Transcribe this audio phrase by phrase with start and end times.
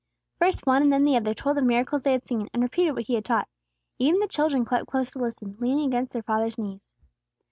[0.39, 3.03] First one and then the other told of miracles they had seen, and repeated what
[3.03, 3.47] He had taught.
[3.99, 6.95] Even the children crept close to listen, leaning against their father's knees.